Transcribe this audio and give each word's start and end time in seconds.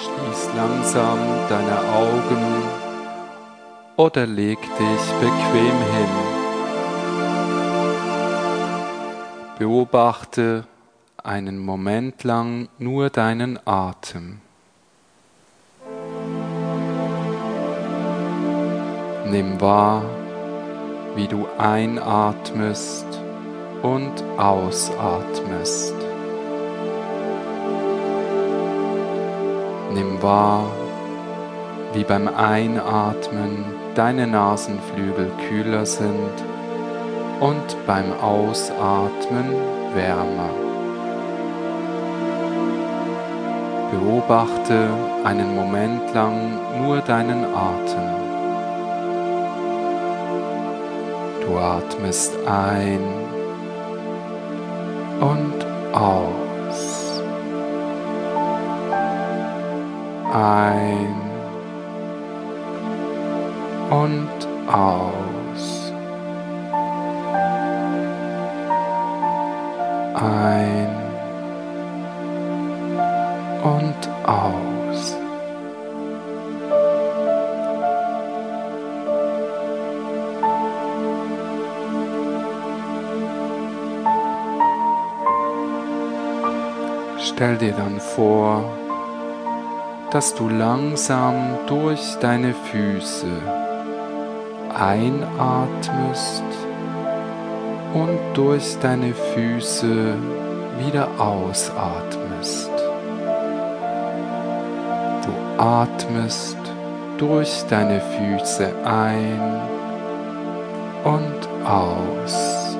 Schließ 0.00 0.50
langsam 0.56 1.18
deine 1.48 1.78
Augen 1.92 2.44
oder 3.96 4.26
leg 4.26 4.60
dich 4.60 5.12
bequem 5.20 5.78
hin. 5.94 6.14
Beobachte 9.58 10.64
einen 11.24 11.58
Moment 11.58 12.22
lang 12.22 12.68
nur 12.78 13.10
deinen 13.10 13.58
Atem. 13.66 14.40
Nimm 19.30 19.60
wahr, 19.60 20.04
wie 21.16 21.26
du 21.26 21.48
einatmest 21.58 23.06
und 23.82 24.24
ausatmest. 24.38 25.97
Nimm 29.92 30.22
wahr, 30.22 30.64
wie 31.94 32.04
beim 32.04 32.28
Einatmen 32.28 33.64
deine 33.94 34.26
Nasenflügel 34.26 35.30
kühler 35.48 35.86
sind 35.86 36.44
und 37.40 37.86
beim 37.86 38.12
Ausatmen 38.20 39.54
wärmer. 39.94 40.50
Beobachte 43.90 44.90
einen 45.24 45.54
Moment 45.54 46.12
lang 46.14 46.58
nur 46.82 47.00
deinen 47.00 47.44
Atem. 47.46 48.18
Du 51.46 51.56
atmest 51.56 52.34
ein 52.46 53.00
und 55.20 55.94
aus. 55.94 56.47
Ein 60.32 61.14
und 63.90 64.28
aus. 64.70 65.92
Ein 70.14 70.96
und 73.62 74.08
aus. 74.26 75.16
Stell 87.18 87.56
dir 87.56 87.72
dann 87.72 88.00
vor, 88.00 88.77
dass 90.10 90.34
du 90.34 90.48
langsam 90.48 91.58
durch 91.66 92.16
deine 92.20 92.54
Füße 92.54 93.26
einatmest 94.74 96.44
und 97.94 98.18
durch 98.34 98.78
deine 98.80 99.12
Füße 99.12 100.14
wieder 100.78 101.08
ausatmest. 101.18 102.70
Du 105.24 105.62
atmest 105.62 106.56
durch 107.18 107.64
deine 107.68 108.00
Füße 108.00 108.72
ein 108.84 109.60
und 111.04 111.48
aus. 111.66 112.76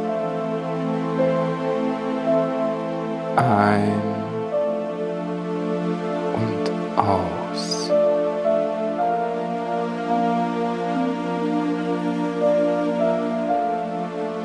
Ein 3.37 4.18
aus. 7.09 7.91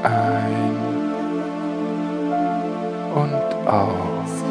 Ein 0.04 0.78
und 3.16 3.68
aus. 3.68 4.44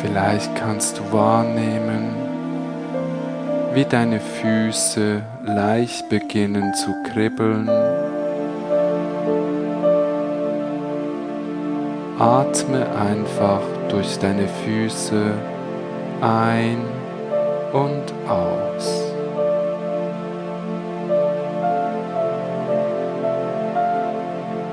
Vielleicht 0.00 0.54
kannst 0.56 0.98
du 0.98 1.12
wahrnehmen, 1.12 2.14
wie 3.74 3.84
deine 3.84 4.20
Füße 4.20 5.22
leicht 5.44 6.08
beginnen 6.08 6.74
zu 6.74 6.94
kribbeln. 7.10 8.05
Atme 12.18 12.86
einfach 12.96 13.60
durch 13.90 14.18
deine 14.18 14.48
Füße 14.48 15.34
ein 16.22 16.78
und 17.74 18.04
aus. 18.26 19.12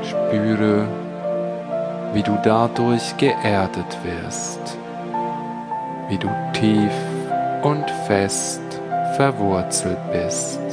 Spüre, 0.04 0.88
wie 2.14 2.24
du 2.24 2.40
dadurch 2.46 3.18
geerdet 3.18 3.98
wirst, 4.04 4.78
wie 6.08 6.18
du 6.18 6.30
tief 6.54 6.94
und 7.62 7.90
fest 8.08 8.62
verwurzelt 9.18 10.00
bist. 10.14 10.73